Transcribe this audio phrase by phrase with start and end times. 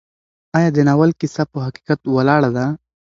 [0.57, 2.65] ایا د ناول کیسه په حقیقت ولاړه ده؟